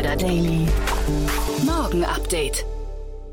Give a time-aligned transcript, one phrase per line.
[0.00, 0.66] Insider Daily.
[1.66, 2.64] Morgen Update.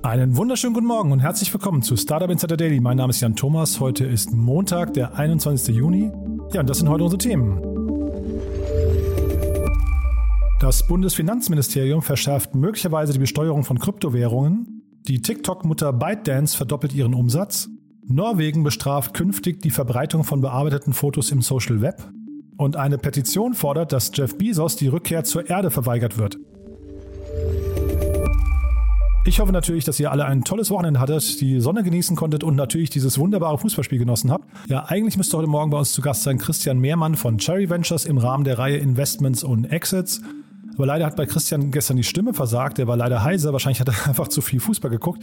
[0.04, 2.82] Einen wunderschönen guten Morgen und herzlich willkommen zu Startup Insider Daily.
[2.82, 3.80] Mein Name ist Jan Thomas.
[3.80, 5.74] Heute ist Montag, der 21.
[5.74, 6.12] Juni.
[6.52, 7.62] Ja, und das sind heute unsere Themen.
[10.60, 14.84] Das Bundesfinanzministerium verschärft möglicherweise die Besteuerung von Kryptowährungen.
[15.08, 17.70] Die TikTok-Mutter ByteDance verdoppelt ihren Umsatz.
[18.06, 22.12] Norwegen bestraft künftig die Verbreitung von bearbeiteten Fotos im Social Web.
[22.58, 26.38] Und eine Petition fordert, dass Jeff Bezos die Rückkehr zur Erde verweigert wird.
[29.28, 32.56] Ich hoffe natürlich, dass ihr alle ein tolles Wochenende hattet, die Sonne genießen konntet und
[32.56, 34.46] natürlich dieses wunderbare Fußballspiel genossen habt.
[34.70, 38.06] Ja, eigentlich müsste heute Morgen bei uns zu Gast sein Christian Mehrmann von Cherry Ventures
[38.06, 40.22] im Rahmen der Reihe Investments und Exits.
[40.76, 42.78] Aber leider hat bei Christian gestern die Stimme versagt.
[42.78, 43.52] Der war leider heiser.
[43.52, 45.22] Wahrscheinlich hat er einfach zu viel Fußball geguckt.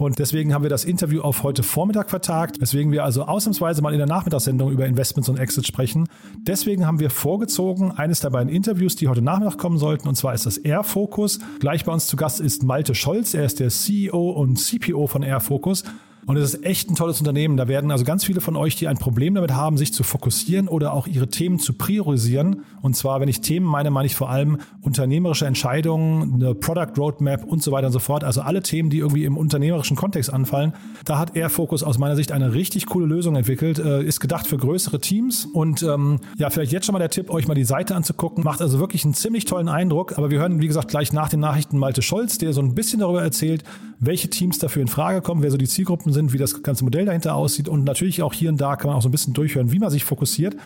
[0.00, 3.92] Und deswegen haben wir das Interview auf heute Vormittag vertagt, weswegen wir also ausnahmsweise mal
[3.92, 6.08] in der Nachmittagssendung über Investments und Exits sprechen.
[6.38, 10.08] Deswegen haben wir vorgezogen eines der beiden Interviews, die heute Nachmittag kommen sollten.
[10.08, 11.38] Und zwar ist das Air Focus.
[11.58, 13.34] Gleich bei uns zu Gast ist Malte Scholz.
[13.34, 15.84] Er ist der CEO und CPO von Air Focus.
[16.26, 17.56] Und es ist echt ein tolles Unternehmen.
[17.56, 20.68] Da werden also ganz viele von euch, die ein Problem damit haben, sich zu fokussieren
[20.68, 22.62] oder auch ihre Themen zu priorisieren.
[22.82, 27.44] Und zwar, wenn ich Themen meine, meine ich vor allem unternehmerische Entscheidungen, eine Product Roadmap
[27.44, 28.24] und so weiter und so fort.
[28.24, 30.74] Also alle Themen, die irgendwie im unternehmerischen Kontext anfallen.
[31.04, 33.78] Da hat Airfocus aus meiner Sicht eine richtig coole Lösung entwickelt.
[33.78, 35.46] Äh, ist gedacht für größere Teams.
[35.46, 38.44] Und ähm, ja, vielleicht jetzt schon mal der Tipp, euch mal die Seite anzugucken.
[38.44, 40.18] Macht also wirklich einen ziemlich tollen Eindruck.
[40.18, 43.00] Aber wir hören, wie gesagt, gleich nach den Nachrichten Malte Scholz, der so ein bisschen
[43.00, 43.64] darüber erzählt,
[44.00, 47.06] welche Teams dafür in Frage kommen, wer so die Zielgruppen sind, wie das ganze Modell
[47.06, 49.72] dahinter aussieht und natürlich auch hier und da kann man auch so ein bisschen durchhören,
[49.72, 50.56] wie man sich fokussiert.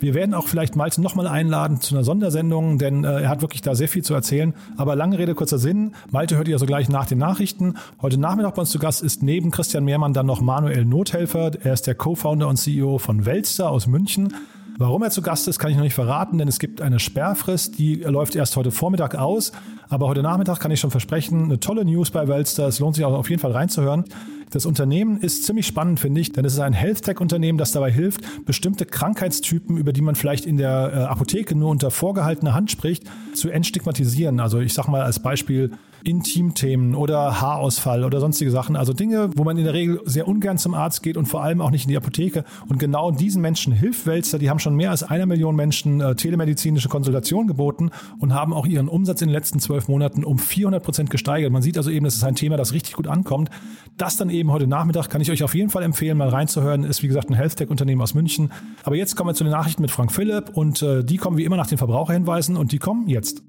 [0.00, 3.62] Wir werden auch vielleicht Malte nochmal einladen zu einer Sondersendung, denn äh, er hat wirklich
[3.62, 4.54] da sehr viel zu erzählen.
[4.76, 5.92] Aber lange Rede, kurzer Sinn.
[6.10, 7.74] Malte hört ihr also gleich nach den Nachrichten.
[8.00, 11.50] Heute Nachmittag bei uns zu Gast ist neben Christian Mehrmann dann noch Manuel Nothelfer.
[11.64, 14.32] Er ist der Co-Founder und CEO von Welster aus München.
[14.80, 17.80] Warum er zu Gast ist, kann ich noch nicht verraten, denn es gibt eine Sperrfrist,
[17.80, 19.50] die läuft erst heute Vormittag aus.
[19.88, 22.68] Aber heute Nachmittag kann ich schon versprechen, eine tolle News bei Welster.
[22.68, 24.04] Es lohnt sich auch auf jeden Fall reinzuhören.
[24.50, 28.46] Das Unternehmen ist ziemlich spannend, finde ich, denn es ist ein Health-Tech-Unternehmen, das dabei hilft,
[28.46, 33.02] bestimmte Krankheitstypen, über die man vielleicht in der äh, Apotheke nur unter vorgehaltener Hand spricht,
[33.34, 34.38] zu entstigmatisieren.
[34.38, 35.72] Also ich sage mal als Beispiel
[36.04, 38.76] Intimthemen oder Haarausfall oder sonstige Sachen.
[38.76, 41.60] Also Dinge, wo man in der Regel sehr ungern zum Arzt geht und vor allem
[41.60, 42.44] auch nicht in die Apotheke.
[42.68, 44.38] Und genau diesen Menschen hilft Wälzer.
[44.38, 48.66] Die haben schon mehr als einer Million Menschen äh, telemedizinische Konsultationen geboten und haben auch
[48.66, 51.52] ihren Umsatz in den letzten zwölf Monaten um 400 Prozent gesteigert.
[51.52, 53.50] Man sieht also eben, das ist ein Thema, das richtig gut ankommt.
[53.96, 56.84] Das dann eben heute Nachmittag kann ich euch auf jeden Fall empfehlen, mal reinzuhören.
[56.84, 58.52] Ist wie gesagt ein Health-Tech-Unternehmen aus München.
[58.84, 61.44] Aber jetzt kommen wir zu den Nachrichten mit Frank Philipp und äh, die kommen wie
[61.44, 63.42] immer nach den Verbraucherhinweisen und die kommen jetzt.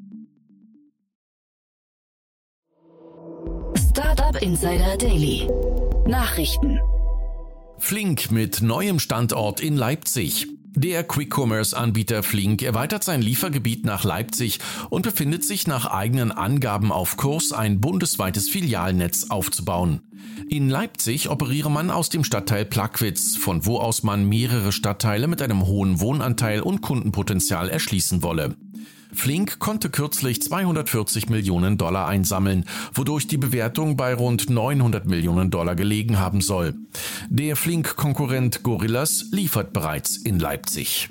[4.30, 5.48] Startup Insider Daily.
[6.08, 6.80] Nachrichten.
[7.80, 10.46] Flink mit neuem Standort in Leipzig.
[10.76, 14.60] Der Quick-Commerce-Anbieter Flink erweitert sein Liefergebiet nach Leipzig
[14.92, 20.02] und befindet sich nach eigenen Angaben auf Kurs, ein bundesweites Filialnetz aufzubauen.
[20.48, 25.42] In Leipzig operiere man aus dem Stadtteil Plagwitz, von wo aus man mehrere Stadtteile mit
[25.42, 28.56] einem hohen Wohnanteil und Kundenpotenzial erschließen wolle.
[29.14, 35.76] Flink konnte kürzlich 240 Millionen Dollar einsammeln, wodurch die Bewertung bei rund 900 Millionen Dollar
[35.76, 36.76] gelegen haben soll.
[37.30, 41.10] Der Flink-Konkurrent Gorillas liefert bereits in Leipzig.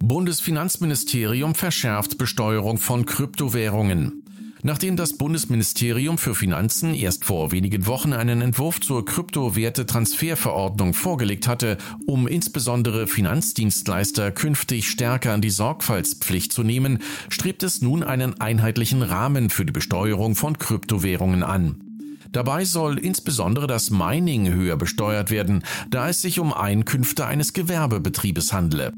[0.00, 4.24] Bundesfinanzministerium verschärft Besteuerung von Kryptowährungen.
[4.62, 11.78] Nachdem das Bundesministerium für Finanzen erst vor wenigen Wochen einen Entwurf zur Kryptowertetransferverordnung vorgelegt hatte,
[12.06, 16.98] um insbesondere Finanzdienstleister künftig stärker an die Sorgfaltspflicht zu nehmen,
[17.28, 21.84] strebt es nun einen einheitlichen Rahmen für die Besteuerung von Kryptowährungen an.
[22.32, 28.52] Dabei soll insbesondere das Mining höher besteuert werden, da es sich um Einkünfte eines Gewerbebetriebes
[28.52, 28.92] handle.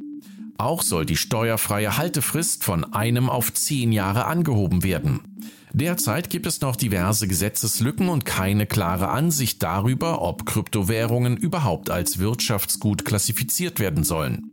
[0.60, 5.20] Auch soll die steuerfreie Haltefrist von einem auf zehn Jahre angehoben werden.
[5.73, 12.19] Derzeit gibt es noch diverse Gesetzeslücken und keine klare Ansicht darüber, ob Kryptowährungen überhaupt als
[12.19, 14.50] Wirtschaftsgut klassifiziert werden sollen.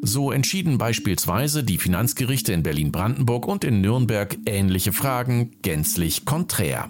[0.00, 6.88] So entschieden beispielsweise die Finanzgerichte in Berlin-Brandenburg und in Nürnberg ähnliche Fragen gänzlich konträr.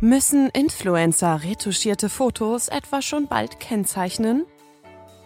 [0.00, 4.44] Müssen Influencer retuschierte Fotos etwa schon bald kennzeichnen?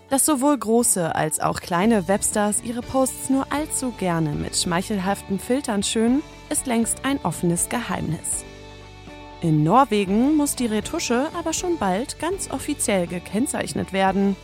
[0.08, 5.82] Dass sowohl große als auch kleine Webstars ihre Posts nur allzu gerne mit schmeichelhaften Filtern
[5.82, 8.44] schönen, ist längst ein offenes Geheimnis.
[9.42, 14.36] In Norwegen muss die Retusche aber schon bald ganz offiziell gekennzeichnet werden.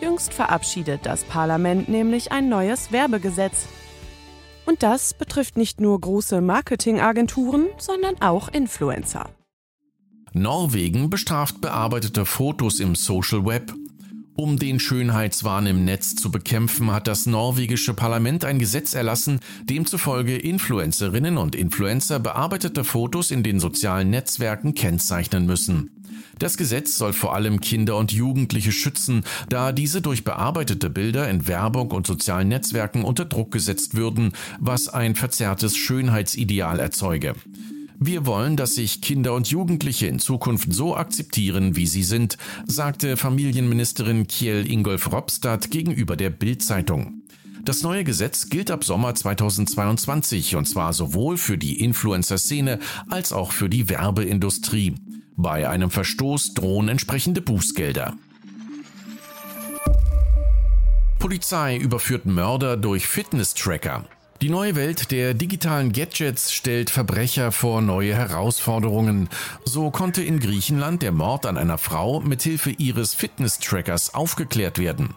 [0.00, 3.66] Jüngst verabschiedet das Parlament nämlich ein neues Werbegesetz.
[4.66, 9.30] Und das betrifft nicht nur große Marketingagenturen, sondern auch Influencer.
[10.34, 13.72] Norwegen bestraft bearbeitete Fotos im Social Web
[14.36, 20.36] Um den Schönheitswahn im Netz zu bekämpfen, hat das norwegische Parlament ein Gesetz erlassen, demzufolge
[20.36, 25.90] Influencerinnen und Influencer bearbeitete Fotos in den sozialen Netzwerken kennzeichnen müssen.
[26.38, 31.48] Das Gesetz soll vor allem Kinder und Jugendliche schützen, da diese durch bearbeitete Bilder in
[31.48, 37.36] Werbung und sozialen Netzwerken unter Druck gesetzt würden, was ein verzerrtes Schönheitsideal erzeuge.
[37.98, 43.16] Wir wollen, dass sich Kinder und Jugendliche in Zukunft so akzeptieren, wie sie sind, sagte
[43.16, 47.22] Familienministerin Kjell Ingolf Ropstad gegenüber der Bild-Zeitung.
[47.64, 52.78] Das neue Gesetz gilt ab Sommer 2022 und zwar sowohl für die Influencer-Szene
[53.08, 54.94] als auch für die Werbeindustrie.
[55.36, 58.16] Bei einem Verstoß drohen entsprechende Bußgelder.
[61.18, 64.04] Polizei überführt Mörder durch Fitness-Tracker.
[64.42, 69.30] Die neue Welt der digitalen Gadgets stellt Verbrecher vor neue Herausforderungen.
[69.64, 75.14] So konnte in Griechenland der Mord an einer Frau mithilfe ihres Fitness-Trackers aufgeklärt werden.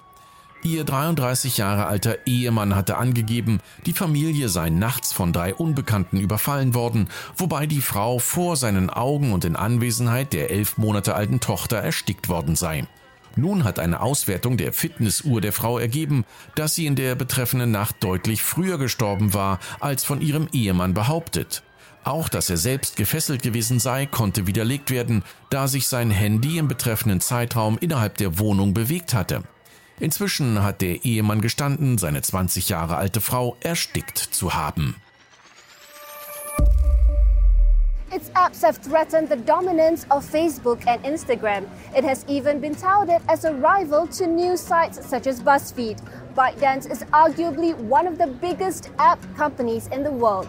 [0.63, 6.73] Ihr 33 Jahre alter Ehemann hatte angegeben, die Familie sei nachts von drei Unbekannten überfallen
[6.73, 11.77] worden, wobei die Frau vor seinen Augen und in Anwesenheit der elf Monate alten Tochter
[11.77, 12.87] erstickt worden sei.
[13.35, 18.03] Nun hat eine Auswertung der Fitnessuhr der Frau ergeben, dass sie in der betreffenden Nacht
[18.03, 21.63] deutlich früher gestorben war, als von ihrem Ehemann behauptet.
[22.03, 26.67] Auch dass er selbst gefesselt gewesen sei, konnte widerlegt werden, da sich sein Handy im
[26.67, 29.43] betreffenden Zeitraum innerhalb der Wohnung bewegt hatte.
[29.99, 34.95] Inzwischen hat der Ehemann gestanden, seine 20 Jahre alte Frau erstickt zu haben.
[38.11, 41.67] Its apps have threatened the dominance of Facebook and Instagram.
[41.95, 46.01] It has even been touted as a rival to news sites such as BuzzFeed.
[46.35, 50.47] ByteDance is arguably one of the biggest app companies in the world.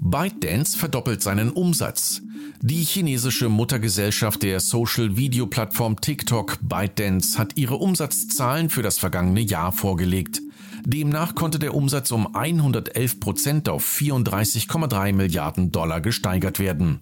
[0.00, 2.22] ByteDance verdoppelt seinen Umsatz.
[2.62, 10.40] Die chinesische Muttergesellschaft der Social-Video-Plattform TikTok ByteDance hat ihre Umsatzzahlen für das vergangene Jahr vorgelegt.
[10.88, 17.00] Demnach konnte der Umsatz um 111 Prozent auf 34,3 Milliarden Dollar gesteigert werden.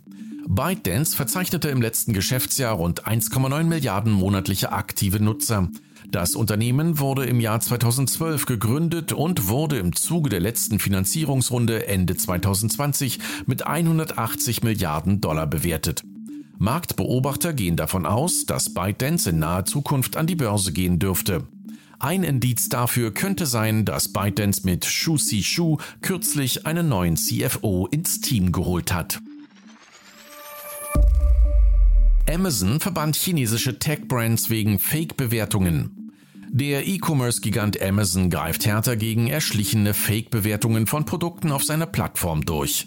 [0.49, 5.69] ByteDance verzeichnete im letzten Geschäftsjahr rund 1,9 Milliarden monatliche aktive Nutzer.
[6.11, 12.17] Das Unternehmen wurde im Jahr 2012 gegründet und wurde im Zuge der letzten Finanzierungsrunde Ende
[12.17, 16.05] 2020 mit 180 Milliarden Dollar bewertet.
[16.57, 21.47] Marktbeobachter gehen davon aus, dass ByteDance in naher Zukunft an die Börse gehen dürfte.
[22.05, 27.87] Ein Indiz dafür könnte sein, dass ByteDance mit Shu Si Shu kürzlich einen neuen CFO
[27.91, 29.23] ins Team geholt hat.
[32.29, 36.13] Amazon verbannt chinesische Tech-Brands wegen Fake-Bewertungen.
[36.51, 42.87] Der E-Commerce-Gigant Amazon greift härter gegen erschlichene Fake-Bewertungen von Produkten auf seiner Plattform durch.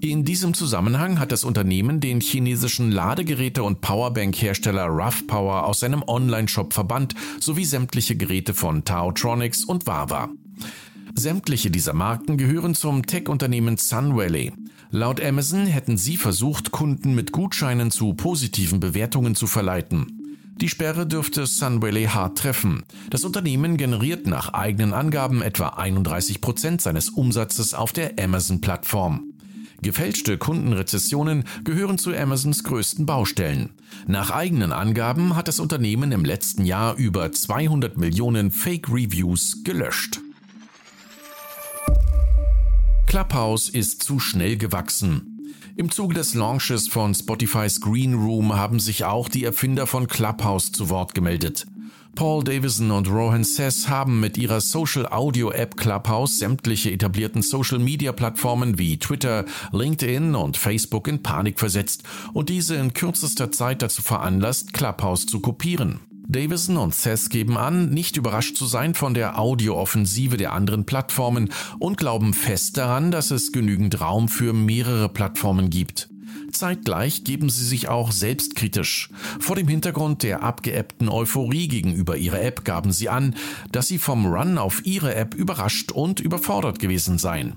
[0.00, 6.02] In diesem Zusammenhang hat das Unternehmen den chinesischen Ladegeräte- und Powerbank-Hersteller Rough Power aus seinem
[6.06, 10.28] Online-Shop verbannt, sowie sämtliche Geräte von Taotronics und Wawa.
[11.14, 14.52] Sämtliche dieser Marken gehören zum Tech-Unternehmen Sunvalley.
[14.90, 20.40] Laut Amazon hätten sie versucht, Kunden mit Gutscheinen zu positiven Bewertungen zu verleiten.
[20.60, 22.84] Die Sperre dürfte Sunvalley hart treffen.
[23.08, 29.32] Das Unternehmen generiert nach eigenen Angaben etwa 31 Prozent seines Umsatzes auf der Amazon-Plattform.
[29.82, 33.70] Gefälschte Kundenrezessionen gehören zu Amazons größten Baustellen.
[34.06, 40.20] Nach eigenen Angaben hat das Unternehmen im letzten Jahr über 200 Millionen Fake Reviews gelöscht.
[43.06, 45.54] Clubhouse ist zu schnell gewachsen.
[45.76, 50.72] Im Zuge des Launches von Spotify's Green Room haben sich auch die Erfinder von Clubhouse
[50.72, 51.66] zu Wort gemeldet.
[52.16, 57.78] Paul Davison und Rohan Sess haben mit ihrer Social Audio App Clubhouse sämtliche etablierten Social
[57.78, 63.82] Media Plattformen wie Twitter, LinkedIn und Facebook in Panik versetzt und diese in kürzester Zeit
[63.82, 66.00] dazu veranlasst, Clubhouse zu kopieren.
[66.26, 71.50] Davison und Sess geben an, nicht überrascht zu sein von der Audio-Offensive der anderen Plattformen
[71.78, 76.08] und glauben fest daran, dass es genügend Raum für mehrere Plattformen gibt.
[76.58, 79.10] Zeitgleich geben sie sich auch selbstkritisch.
[79.40, 83.34] Vor dem Hintergrund der abgeebbten Euphorie gegenüber ihrer App gaben sie an,
[83.72, 87.56] dass sie vom Run auf ihre App überrascht und überfordert gewesen seien.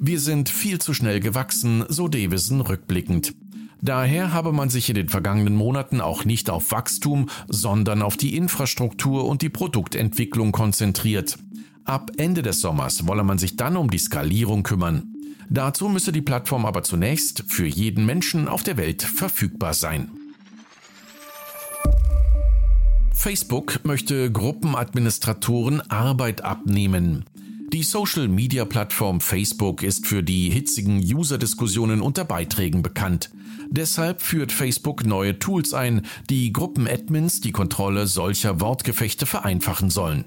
[0.00, 3.34] Wir sind viel zu schnell gewachsen, so Davison rückblickend.
[3.80, 8.36] Daher habe man sich in den vergangenen Monaten auch nicht auf Wachstum, sondern auf die
[8.36, 11.38] Infrastruktur und die Produktentwicklung konzentriert.
[11.84, 15.14] Ab Ende des Sommers wolle man sich dann um die Skalierung kümmern.
[15.50, 20.10] Dazu müsse die Plattform aber zunächst für jeden Menschen auf der Welt verfügbar sein.
[23.12, 27.24] Facebook möchte Gruppenadministratoren Arbeit abnehmen.
[27.72, 33.30] Die Social-Media-Plattform Facebook ist für die hitzigen User-Diskussionen unter Beiträgen bekannt.
[33.70, 40.24] Deshalb führt Facebook neue Tools ein, die Gruppen-Admins die Kontrolle solcher Wortgefechte vereinfachen sollen.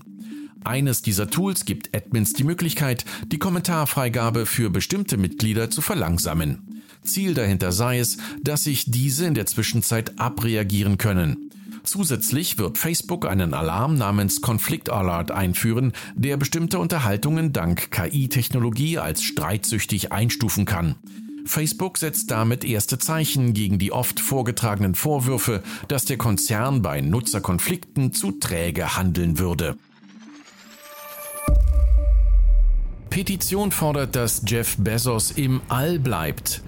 [0.64, 6.82] Eines dieser Tools gibt Admins die Möglichkeit, die Kommentarfreigabe für bestimmte Mitglieder zu verlangsamen.
[7.04, 11.50] Ziel dahinter sei es, dass sich diese in der Zwischenzeit abreagieren können.
[11.84, 19.24] Zusätzlich wird Facebook einen Alarm namens Conflict Alert einführen, der bestimmte Unterhaltungen dank KI-Technologie als
[19.24, 20.96] streitsüchtig einstufen kann.
[21.44, 28.14] Facebook setzt damit erste Zeichen gegen die oft vorgetragenen Vorwürfe, dass der Konzern bei Nutzerkonflikten
[28.14, 29.76] zu träge handeln würde.
[33.12, 36.62] Petition fordert, dass Jeff Bezos im All bleibt.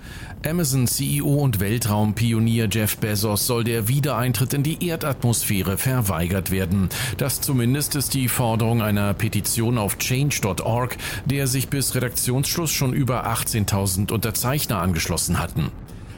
[0.46, 6.90] Amazon-CEO und Weltraumpionier Jeff Bezos soll der Wiedereintritt in die Erdatmosphäre verweigert werden.
[7.16, 13.26] Das zumindest ist die Forderung einer Petition auf change.org, der sich bis Redaktionsschluss schon über
[13.26, 15.72] 18.000 Unterzeichner angeschlossen hatten.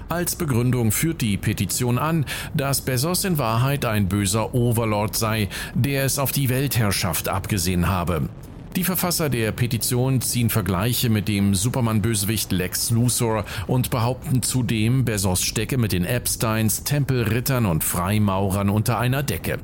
[0.10, 6.04] Als Begründung führt die Petition an, dass Bezos in Wahrheit ein böser Overlord sei, der
[6.04, 8.28] es auf die Weltherrschaft abgesehen habe.
[8.76, 15.44] Die Verfasser der Petition ziehen Vergleiche mit dem Superman-Bösewicht Lex Luthor und behaupten zudem, Bezos
[15.44, 19.60] stecke mit den Epsteins, Tempelrittern und Freimaurern unter einer Decke.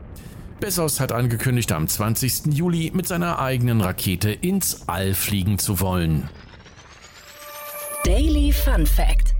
[0.61, 2.53] Bezos hat angekündigt, am 20.
[2.53, 6.29] Juli mit seiner eigenen Rakete ins All fliegen zu wollen.
[8.05, 9.33] Daily Fun Fact: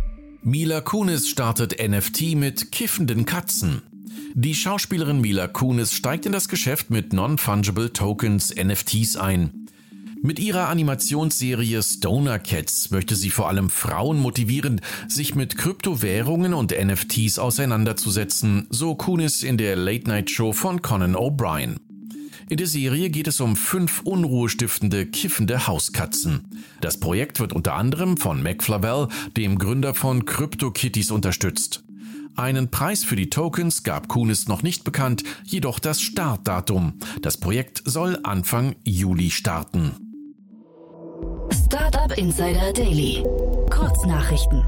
[0.44, 3.84] Mila Kunis startet NFT mit kiffenden Katzen.
[4.34, 9.68] Die Schauspielerin Mila Kunis steigt in das Geschäft mit Non-Fungible Tokens NFTs ein.
[10.22, 16.72] Mit ihrer Animationsserie Stoner Cats möchte sie vor allem Frauen motivieren, sich mit Kryptowährungen und
[16.72, 21.76] NFTs auseinanderzusetzen, so Kunis in der Late-Night-Show von Conan O'Brien.
[22.48, 26.48] In der Serie geht es um fünf unruhestiftende, kiffende Hauskatzen.
[26.80, 31.84] Das Projekt wird unter anderem von Mac Flavel, dem Gründer von CryptoKitties, unterstützt.
[32.36, 36.94] Einen Preis für die Tokens gab Kunis noch nicht bekannt, jedoch das Startdatum.
[37.22, 39.92] Das Projekt soll Anfang Juli starten.
[41.52, 43.24] Startup Insider Daily.
[43.70, 44.64] Kurznachrichten.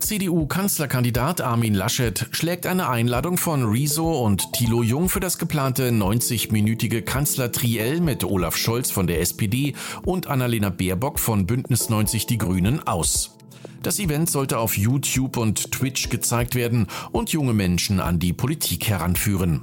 [0.00, 7.02] CDU-Kanzlerkandidat Armin Laschet schlägt eine Einladung von Rezo und Thilo Jung für das geplante 90-minütige
[7.02, 9.74] Kanzlertriell mit Olaf Scholz von der SPD
[10.04, 13.36] und Annalena Baerbock von Bündnis 90 Die Grünen aus.
[13.82, 18.88] Das Event sollte auf YouTube und Twitch gezeigt werden und junge Menschen an die Politik
[18.88, 19.62] heranführen.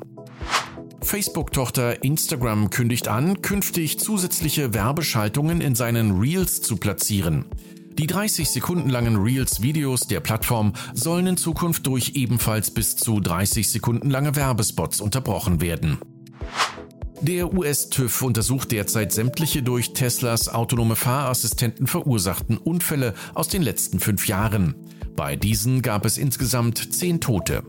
[1.01, 7.45] Facebook-Tochter Instagram kündigt an, künftig zusätzliche Werbeschaltungen in seinen Reels zu platzieren.
[7.97, 13.71] Die 30 Sekunden langen Reels-Videos der Plattform sollen in Zukunft durch ebenfalls bis zu 30
[13.71, 15.97] Sekunden lange Werbespots unterbrochen werden.
[17.21, 24.27] Der US-TÜV untersucht derzeit sämtliche durch Teslas autonome Fahrassistenten verursachten Unfälle aus den letzten fünf
[24.27, 24.75] Jahren.
[25.15, 27.63] Bei diesen gab es insgesamt zehn Tote.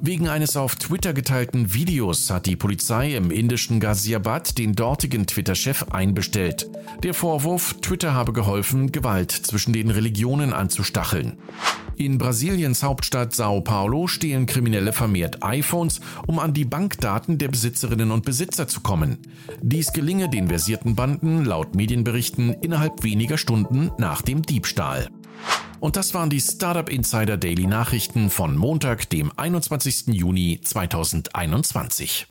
[0.00, 5.84] Wegen eines auf Twitter geteilten Videos hat die Polizei im indischen Ghaziabad den dortigen Twitter-Chef
[5.90, 6.70] einbestellt.
[7.02, 11.38] Der Vorwurf, Twitter habe geholfen, Gewalt zwischen den Religionen anzustacheln.
[11.96, 18.10] In Brasiliens Hauptstadt Sao Paulo stehlen Kriminelle vermehrt iPhones, um an die Bankdaten der Besitzerinnen
[18.10, 19.18] und Besitzer zu kommen.
[19.62, 25.08] Dies gelinge den versierten Banden laut Medienberichten innerhalb weniger Stunden nach dem Diebstahl.
[25.78, 30.06] Und das waren die Startup Insider Daily Nachrichten von Montag, dem 21.
[30.08, 32.26] Juni 2021.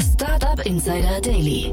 [0.00, 1.72] Startup Insider Daily.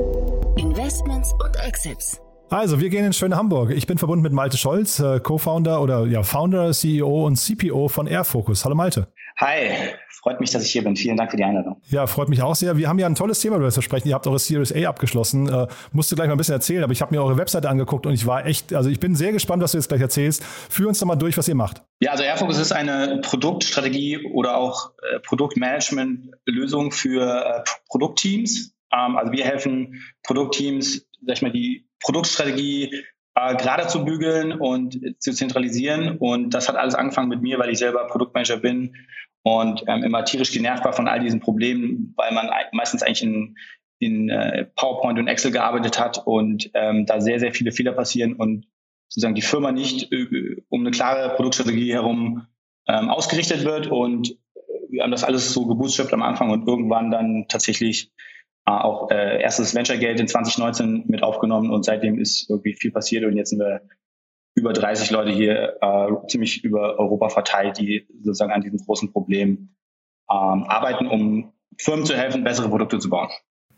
[0.58, 2.20] Investments und Exits.
[2.52, 3.72] Also, wir gehen in schöne Hamburg.
[3.72, 8.08] Ich bin verbunden mit Malte Scholz, äh, Co-Founder oder ja, Founder, CEO und CPO von
[8.08, 8.66] Airfocus.
[8.66, 9.08] Hallo Malte.
[9.38, 9.70] Hi,
[10.10, 10.98] freut mich, dass ich hier bin.
[10.98, 11.82] Vielen Dank für die Einladung.
[11.88, 12.76] Ja, freut mich auch sehr.
[12.76, 14.10] Wir haben ja ein tolles Thema, über das wir sprechen.
[14.10, 15.48] Ihr habt eure Series A abgeschlossen.
[15.48, 18.06] Äh, musst du gleich mal ein bisschen erzählen, aber ich habe mir eure Webseite angeguckt
[18.06, 20.44] und ich war echt, also ich bin sehr gespannt, was du jetzt gleich erzählst.
[20.44, 21.84] Führ uns doch mal durch, was ihr macht.
[22.02, 28.74] Ja, also Airfocus ist eine Produktstrategie oder auch äh, Produktmanagement-Lösung für äh, Produktteams.
[28.92, 33.04] Ähm, also wir helfen Produktteams, sag ich mal, die Produktstrategie
[33.36, 36.18] äh, gerade zu bügeln und zu zentralisieren.
[36.18, 38.96] Und das hat alles angefangen mit mir, weil ich selber Produktmanager bin
[39.44, 43.58] und ähm, immer tierisch genervt war von all diesen Problemen, weil man meistens eigentlich in,
[44.00, 48.34] in äh, PowerPoint und Excel gearbeitet hat und ähm, da sehr, sehr viele Fehler passieren
[48.34, 48.68] und
[49.08, 52.48] sozusagen die Firma nicht äh, um eine klare Produktstrategie herum
[52.88, 53.88] ähm, ausgerichtet wird.
[53.88, 54.38] Und
[54.90, 58.31] wir haben das alles so gebootstrapped am Anfang und irgendwann dann tatsächlich äh,
[58.66, 63.26] auch äh, erstes Venture Geld in 2019 mit aufgenommen und seitdem ist irgendwie viel passiert
[63.26, 63.82] und jetzt sind wir
[64.56, 69.76] über 30 Leute hier äh, ziemlich über Europa verteilt, die sozusagen an diesem großen Problem
[70.30, 73.30] ähm, arbeiten, um Firmen zu helfen, bessere Produkte zu bauen.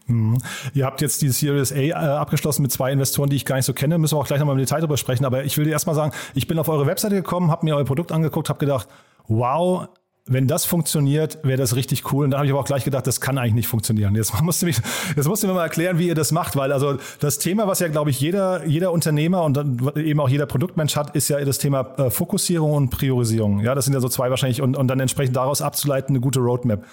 [0.08, 0.38] Mhm.
[0.74, 3.66] Ihr habt jetzt die Series A äh, abgeschlossen mit zwei Investoren, die ich gar nicht
[3.66, 3.98] so kenne.
[3.98, 5.26] Müssen wir auch gleich nochmal im Detail drüber sprechen.
[5.26, 7.86] Aber ich will dir erstmal sagen, ich bin auf eure Webseite gekommen, habe mir euer
[7.86, 8.90] Produkt angeguckt, habe gedacht,
[9.28, 9.88] wow,
[10.26, 12.24] wenn das funktioniert, wäre das richtig cool.
[12.24, 14.16] Und da habe ich aber auch gleich gedacht, das kann eigentlich nicht funktionieren.
[14.16, 14.78] Jetzt musst du, mich,
[15.16, 17.80] jetzt musst du mir mal erklären, wie ihr das macht, weil also das Thema, was
[17.80, 19.58] ja, glaube ich, jeder, jeder Unternehmer und
[19.98, 23.60] eben auch jeder Produktmensch hat, ist ja das Thema äh, Fokussierung und Priorisierung.
[23.60, 26.40] Ja, das sind ja so zwei wahrscheinlich und, und dann entsprechend daraus abzuleiten eine gute
[26.40, 26.86] Roadmap.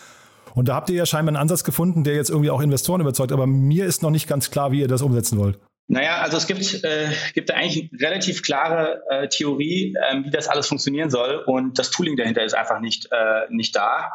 [0.54, 3.30] Und da habt ihr ja scheinbar einen Ansatz gefunden, der jetzt irgendwie auch Investoren überzeugt,
[3.30, 5.60] aber mir ist noch nicht ganz klar, wie ihr das umsetzen wollt.
[5.90, 10.30] Naja, also es gibt, äh, gibt da eigentlich eine relativ klare äh, Theorie, äh, wie
[10.30, 14.08] das alles funktionieren soll und das Tooling dahinter ist einfach nicht, äh, nicht da.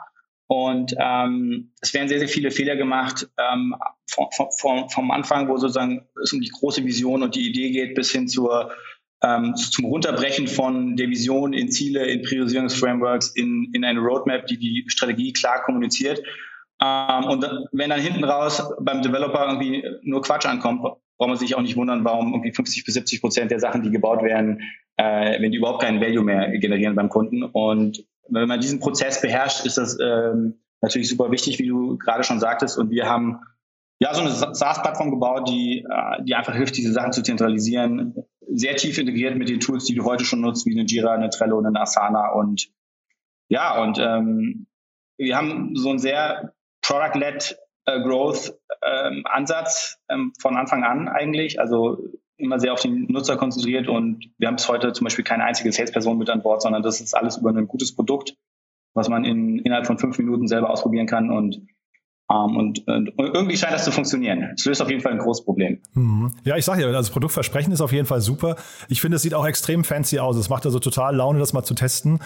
[0.47, 3.75] Und ähm, es werden sehr, sehr viele Fehler gemacht ähm,
[4.09, 7.93] vom, vom, vom Anfang, wo sozusagen es um die große Vision und die Idee geht,
[7.93, 8.71] bis hin zur
[9.21, 14.57] ähm, zum Runterbrechen von der Vision in Ziele, in Priorisierungsframeworks, in, in eine Roadmap, die
[14.57, 16.21] die Strategie klar kommuniziert.
[16.81, 20.81] Ähm, und wenn dann hinten raus beim Developer irgendwie nur Quatsch ankommt,
[21.17, 23.91] braucht man sich auch nicht wundern, warum irgendwie 50 bis 70 Prozent der Sachen, die
[23.91, 24.61] gebaut werden,
[24.97, 27.43] äh, wenn die überhaupt keinen Value mehr generieren beim Kunden.
[27.43, 32.23] Und wenn man diesen Prozess beherrscht, ist das ähm, natürlich super wichtig, wie du gerade
[32.23, 32.77] schon sagtest.
[32.77, 33.39] Und wir haben
[33.99, 38.15] ja so eine SaaS-Plattform gebaut, die, äh, die einfach hilft, diese Sachen zu zentralisieren,
[38.47, 41.29] sehr tief integriert mit den Tools, die du heute schon nutzt, wie eine Jira, eine
[41.29, 42.69] Trello, eine Asana und
[43.47, 44.67] ja, und ähm,
[45.17, 49.23] wir haben so einen sehr Product-led äh, Growth ähm,
[50.09, 51.59] ähm, von Anfang an eigentlich.
[51.59, 51.97] Also
[52.37, 55.71] immer sehr auf den Nutzer konzentriert und wir haben bis heute zum Beispiel keine einzige
[55.71, 58.35] Salesperson mit an Bord, sondern das ist alles über ein gutes Produkt,
[58.93, 61.61] was man in, innerhalb von fünf Minuten selber ausprobieren kann und
[62.27, 64.53] um, und, und, irgendwie scheint das zu funktionieren.
[64.55, 65.79] Es löst auf jeden Fall ein großes Problem.
[65.93, 66.31] Mhm.
[66.43, 68.55] Ja, ich sage ja, also das Produktversprechen ist auf jeden Fall super.
[68.89, 70.35] Ich finde, es sieht auch extrem fancy aus.
[70.35, 72.19] Es macht also total Laune, das mal zu testen.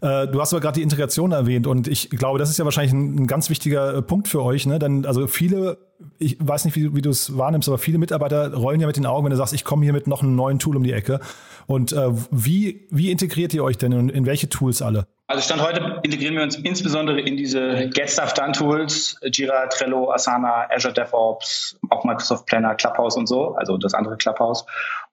[0.00, 2.92] Äh, du hast aber gerade die Integration erwähnt und ich glaube, das ist ja wahrscheinlich
[2.92, 4.66] ein, ein ganz wichtiger äh, Punkt für euch.
[4.66, 4.78] Ne?
[4.78, 5.78] Denn also viele,
[6.18, 9.06] ich weiß nicht, wie, wie du es wahrnimmst, aber viele Mitarbeiter rollen ja mit den
[9.06, 11.20] Augen, wenn du sagst, ich komme hier mit noch einem neuen Tool um die Ecke.
[11.66, 15.06] Und äh, wie, wie integriert ihr euch denn und in welche Tools alle?
[15.26, 20.12] Also Stand heute integrieren wir uns insbesondere in diese Get Stuff Done Tools, Jira, Trello,
[20.12, 24.66] Asana, Azure DevOps, auch Microsoft Planner, Clubhouse und so, also das andere Clubhouse.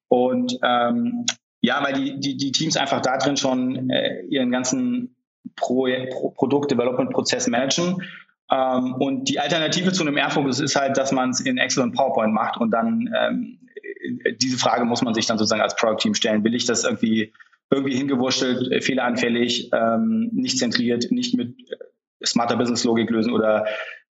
[0.09, 1.25] Und ähm,
[1.61, 5.15] ja, weil die, die, die Teams einfach da drin schon äh, ihren ganzen
[5.55, 8.03] Pro, Pro Produkt-Development-Prozess managen.
[8.51, 11.93] Ähm, und die Alternative zu einem Airfocus ist halt, dass man es in Excel und
[11.93, 13.59] PowerPoint macht und dann ähm,
[14.41, 16.43] diese Frage muss man sich dann sozusagen als Product-Team stellen.
[16.43, 17.31] Will ich das irgendwie
[17.71, 23.65] irgendwie hingewurschtelt, äh, fehleranfällig, ähm, nicht zentriert, nicht mit äh, smarter Business-Logik lösen oder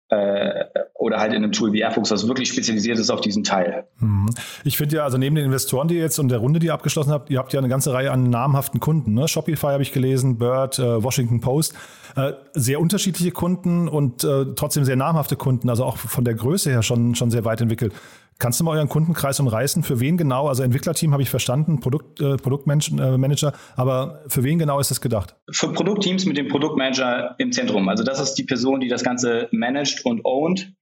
[0.09, 3.85] äh, oder halt in einem Tool wie Airfox, das wirklich spezialisiert ist auf diesen Teil.
[3.99, 4.29] Mhm.
[4.63, 6.73] Ich finde ja, also neben den Investoren, die ihr jetzt und der Runde, die ihr
[6.73, 9.13] abgeschlossen habt, ihr habt ja eine ganze Reihe an namhaften Kunden.
[9.13, 9.27] Ne?
[9.27, 11.73] Shopify habe ich gelesen, Bird, äh, Washington Post.
[12.15, 16.71] Äh, sehr unterschiedliche Kunden und äh, trotzdem sehr namhafte Kunden, also auch von der Größe
[16.71, 17.93] her schon, schon sehr weit entwickelt.
[18.39, 19.83] Kannst du mal euren Kundenkreis umreißen?
[19.83, 20.47] Für wen genau?
[20.47, 25.35] Also Entwicklerteam habe ich verstanden, Produkt, äh, Produktmanager, aber für wen genau ist das gedacht?
[25.51, 27.89] Für Produktteams mit dem Produktmanager im Zentrum.
[27.89, 30.73] Also das ist die Person, die das Ganze managt und ownt.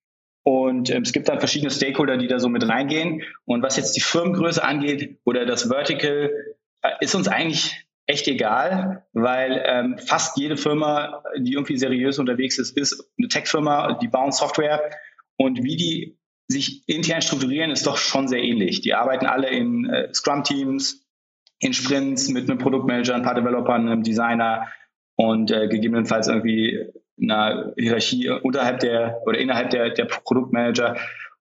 [0.43, 3.23] Und ähm, es gibt dann verschiedene Stakeholder, die da so mit reingehen.
[3.45, 6.29] Und was jetzt die Firmengröße angeht oder das Vertical,
[6.83, 12.59] äh, ist uns eigentlich echt egal, weil ähm, fast jede Firma, die irgendwie seriös unterwegs
[12.59, 14.79] ist, ist eine Tech-Firma, die bauen Software.
[15.37, 16.17] Und wie die
[16.47, 18.81] sich intern strukturieren, ist doch schon sehr ähnlich.
[18.81, 21.05] Die arbeiten alle in äh, Scrum-Teams,
[21.59, 24.67] in Sprints mit einem Produktmanager, ein paar Developern, einem Designer
[25.15, 26.87] und äh, gegebenenfalls irgendwie
[27.21, 30.97] einer Hierarchie unterhalb der oder innerhalb der, der Produktmanager.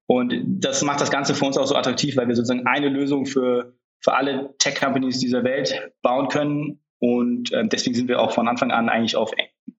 [0.06, 3.26] Und das macht das Ganze für uns auch so attraktiv, weil wir sozusagen eine Lösung
[3.26, 6.80] für, für alle Tech-Companies dieser Welt bauen können.
[6.98, 9.32] Und äh, deswegen sind wir auch von Anfang an eigentlich auf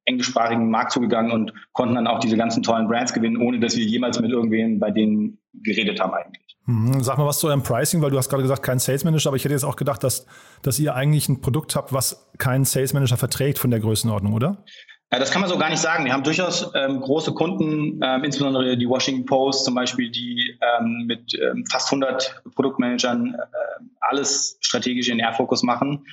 [0.08, 3.86] englischsprachigen Markt zugegangen und konnten dann auch diese ganzen tollen Brands gewinnen, ohne dass wir
[3.86, 6.58] jemals mit irgendwem bei denen geredet haben eigentlich.
[6.66, 7.02] Mhm.
[7.04, 9.38] Sag mal was zu eurem Pricing, weil du hast gerade gesagt, kein Sales Manager, aber
[9.38, 10.26] ich hätte jetzt auch gedacht, dass,
[10.62, 14.64] dass ihr eigentlich ein Produkt habt, was keinen Sales Manager verträgt von der Größenordnung, oder?
[15.12, 16.04] Ja, das kann man so gar nicht sagen.
[16.04, 21.06] Wir haben durchaus ähm, große Kunden, ähm, insbesondere die Washington Post zum Beispiel, die ähm,
[21.08, 26.06] mit ähm, fast 100 Produktmanagern äh, alles strategisch in Airfocus machen.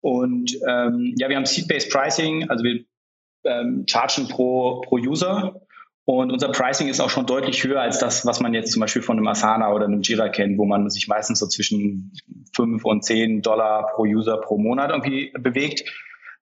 [0.00, 2.84] Und ähm, ja, wir haben Seed-Based Pricing, also wir
[3.46, 5.60] ähm, chargen pro, pro User.
[6.04, 9.02] Und unser Pricing ist auch schon deutlich höher als das, was man jetzt zum Beispiel
[9.02, 12.12] von einem Asana oder einem Jira kennt, wo man sich meistens so zwischen
[12.54, 15.80] 5 und 10 Dollar pro User pro Monat irgendwie bewegt.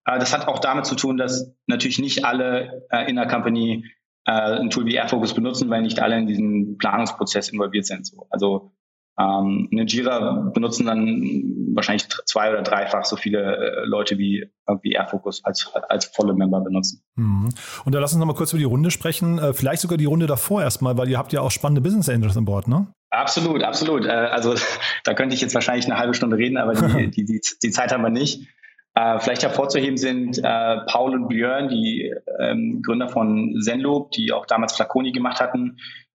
[0.05, 3.87] Äh, das hat auch damit zu tun, dass natürlich nicht alle äh, in der Company
[4.27, 8.07] äh, ein Tool wie Airfocus benutzen, weil nicht alle in diesen Planungsprozess involviert sind.
[8.07, 8.27] So.
[8.31, 8.73] Also
[9.19, 14.93] Ähm, eine Jira benutzen dann wahrscheinlich zwei oder dreifach so viele äh, Leute wie irgendwie
[14.93, 17.03] Airfocus als, als volle Member benutzen.
[17.15, 17.49] Mhm.
[17.85, 19.39] Und da lass uns noch mal kurz über die Runde sprechen.
[19.39, 22.37] Äh, vielleicht sogar die Runde davor erstmal, weil ihr habt ja auch spannende Business Angels
[22.37, 22.89] an Bord, ne?
[23.11, 24.05] Absolut, absolut.
[24.05, 24.55] Äh, also
[25.05, 27.93] da könnte ich jetzt wahrscheinlich eine halbe Stunde reden, aber die, die, die, die Zeit
[27.93, 28.49] haben wir nicht.
[28.97, 34.47] Äh, vielleicht hervorzuheben sind äh, Paul und Björn, die ähm, Gründer von Zenloop, die auch
[34.47, 35.79] damals Flaconi gemacht hatten,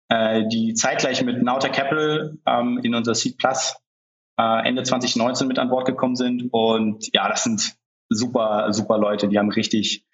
[0.09, 3.75] äh, die zeitgleich mit Nauta Capital ähm, in unser Seed Plus
[4.37, 6.49] äh, Ende 2019 mit an Bord gekommen sind.
[6.51, 7.75] Und ja, das sind
[8.09, 10.05] super, super Leute, die haben richtig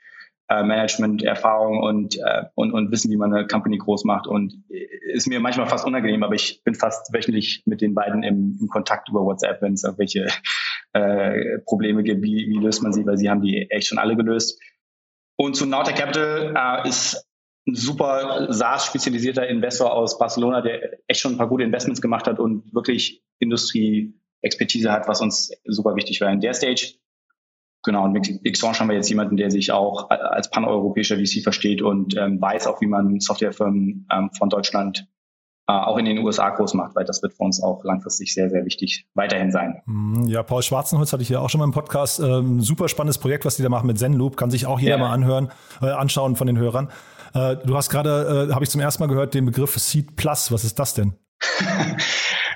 [0.47, 4.27] äh, Management-Erfahrung und, äh, und, und wissen, wie man eine Company groß macht.
[4.27, 8.57] Und ist mir manchmal fast unangenehm, aber ich bin fast wöchentlich mit den beiden im,
[8.59, 10.27] im Kontakt über WhatsApp, wenn es irgendwelche
[10.93, 14.15] äh, Probleme gibt, wie, wie löst man sie, weil sie haben die echt schon alle
[14.15, 14.59] gelöst.
[15.37, 17.25] Und zu Nauta Capital äh, ist
[17.71, 22.39] ein super SaaS-spezialisierter Investor aus Barcelona, der echt schon ein paar gute Investments gemacht hat
[22.39, 26.95] und wirklich Industrie-Expertise hat, was uns super wichtig war in der Stage.
[27.83, 31.81] Genau, und mit Xange haben wir jetzt jemanden, der sich auch als paneuropäischer VC versteht
[31.81, 35.07] und ähm, weiß auch, wie man Softwarefirmen ähm, von Deutschland
[35.67, 38.49] äh, auch in den USA groß macht, weil das wird für uns auch langfristig sehr,
[38.49, 39.81] sehr wichtig weiterhin sein.
[39.85, 42.19] Mhm, ja, Paul Schwarzenholz hatte ich ja auch schon mal im Podcast.
[42.19, 44.37] Ähm, super spannendes Projekt, was die da machen mit Zenloop.
[44.37, 44.97] Kann sich auch jeder ja.
[44.99, 46.89] mal anhören, äh, anschauen von den Hörern.
[47.33, 50.51] Äh, du hast gerade, äh, habe ich zum ersten Mal gehört, den Begriff Seed Plus.
[50.51, 51.13] Was ist das denn?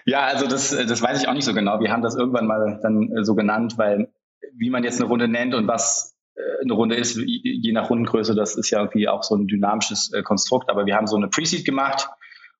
[0.06, 1.80] ja, also das, das weiß ich auch nicht so genau.
[1.80, 4.12] Wir haben das irgendwann mal dann äh, so genannt, weil
[4.58, 8.36] wie man jetzt eine Runde nennt und was äh, eine Runde ist, je nach Rundengröße,
[8.36, 10.70] das ist ja irgendwie auch so ein dynamisches äh, Konstrukt.
[10.70, 12.10] Aber wir haben so eine Pre-Seed gemacht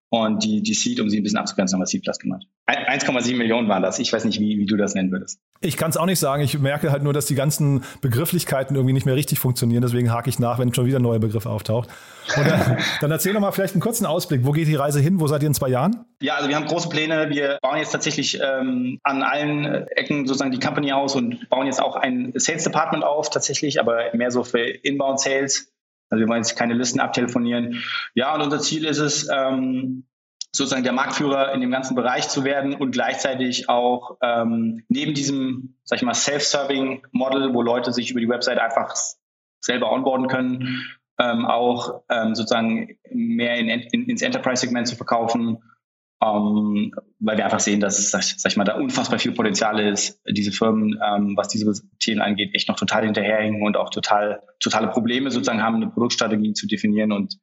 [0.10, 2.46] und die, die Seed, um sie ein bisschen abzugrenzen, haben wir Seed Plus gemacht.
[2.68, 4.00] 1,7 Millionen waren das.
[4.00, 5.40] Ich weiß nicht, wie, wie du das nennen würdest.
[5.62, 6.42] Ich kann es auch nicht sagen.
[6.42, 9.82] Ich merke halt nur, dass die ganzen Begrifflichkeiten irgendwie nicht mehr richtig funktionieren.
[9.82, 11.90] Deswegen hake ich nach, wenn schon wieder ein neuer Begriff auftaucht.
[12.36, 14.46] Und dann, dann erzähl doch mal vielleicht einen kurzen Ausblick.
[14.46, 15.20] Wo geht die Reise hin?
[15.20, 16.06] Wo seid ihr in zwei Jahren?
[16.22, 17.30] Ja, also wir haben große Pläne.
[17.30, 21.82] Wir bauen jetzt tatsächlich ähm, an allen Ecken sozusagen die Company aus und bauen jetzt
[21.82, 25.72] auch ein Sales Department auf tatsächlich, aber mehr so für Inbound Sales.
[26.10, 27.84] Also wir wollen jetzt keine Listen abtelefonieren.
[28.14, 30.06] Ja, und unser Ziel ist es, ähm,
[30.56, 35.76] sozusagen der Marktführer in dem ganzen Bereich zu werden und gleichzeitig auch ähm, neben diesem,
[35.84, 38.96] sag ich mal, Self-Serving-Model, wo Leute sich über die Website einfach
[39.60, 40.86] selber onboarden können,
[41.20, 45.62] ähm, auch ähm, sozusagen mehr in, in, ins Enterprise-Segment zu verkaufen,
[46.26, 50.22] ähm, weil wir einfach sehen, dass, sag, sag ich mal, da unfassbar viel Potenzial ist,
[50.28, 54.88] diese Firmen, ähm, was diese Themen angeht, echt noch total hinterherhängen und auch total totale
[54.88, 57.38] Probleme sozusagen haben, eine Produktstrategie zu definieren und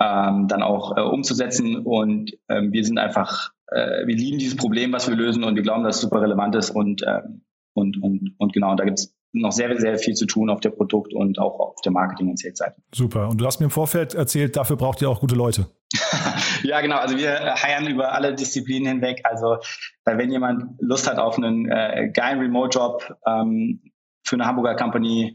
[0.00, 1.76] ähm, dann auch äh, umzusetzen.
[1.76, 5.62] Und ähm, wir sind einfach, äh, wir lieben dieses Problem, was wir lösen und wir
[5.62, 7.42] glauben, dass es super relevant ist und, ähm,
[7.74, 10.70] und, und, und genau, da gibt es noch sehr, sehr viel zu tun auf der
[10.70, 12.76] Produkt- und auch auf der Marketing- und Sales-Seite.
[12.94, 13.28] Super.
[13.28, 15.66] Und du hast mir im Vorfeld erzählt, dafür braucht ihr auch gute Leute.
[16.62, 16.96] ja, genau.
[16.96, 19.22] Also wir heiern über alle Disziplinen hinweg.
[19.24, 19.58] Also
[20.04, 23.82] wenn jemand Lust hat auf einen äh, geilen Remote-Job ähm,
[24.24, 25.34] für eine Hamburger Company,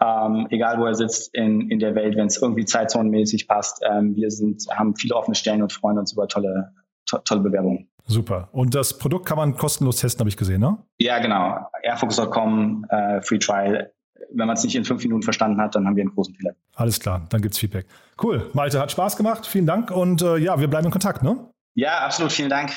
[0.00, 3.82] ähm, egal wo er sitzt in, in der Welt, wenn es irgendwie zeitzonenmäßig passt.
[3.88, 6.72] Ähm, wir sind, haben viele offene Stellen und freuen uns über tolle,
[7.06, 7.89] to tolle Bewerbungen.
[8.10, 8.48] Super.
[8.52, 10.78] Und das Produkt kann man kostenlos testen, habe ich gesehen, ne?
[10.98, 11.58] Ja, genau.
[11.82, 13.92] Airfocus.com, äh, Free Trial.
[14.32, 16.54] Wenn man es nicht in fünf Minuten verstanden hat, dann haben wir einen großen Fehler.
[16.74, 17.86] Alles klar, dann gibt es Feedback.
[18.22, 18.50] Cool.
[18.52, 19.46] Malte, hat Spaß gemacht.
[19.46, 21.50] Vielen Dank und äh, ja, wir bleiben in Kontakt, ne?
[21.74, 22.32] Ja, absolut.
[22.32, 22.72] Vielen Dank.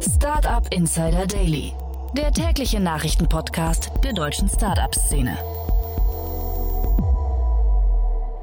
[0.00, 1.72] Startup Insider Daily
[2.16, 5.36] der tägliche Nachrichtenpodcast der deutschen Startup-Szene.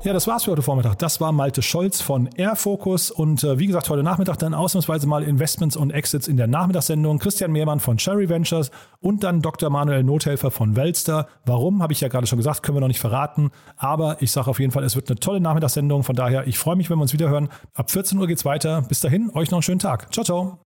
[0.05, 0.99] Ja, das war's für heute Vormittag.
[0.99, 5.23] Das war Malte Scholz von Airfocus und äh, wie gesagt, heute Nachmittag dann ausnahmsweise mal
[5.23, 7.17] Investments und Exits in der Nachmittagssendung.
[7.17, 9.71] Christian Mehrmann von Cherry Ventures und dann Dr.
[9.71, 11.27] Manuel Nothelfer von Welster.
[11.43, 13.49] Warum, habe ich ja gerade schon gesagt, können wir noch nicht verraten.
[13.77, 16.03] Aber ich sage auf jeden Fall, es wird eine tolle Nachmittagssendung.
[16.03, 17.49] Von daher, ich freue mich, wenn wir uns wieder hören.
[17.73, 18.83] Ab 14 Uhr geht's weiter.
[18.83, 20.13] Bis dahin, euch noch einen schönen Tag.
[20.13, 20.64] Ciao, ciao.